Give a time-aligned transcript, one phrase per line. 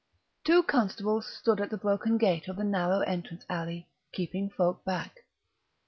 [0.43, 5.25] Two constables stood at the broken gate of the narrow entrance alley, keeping folk back.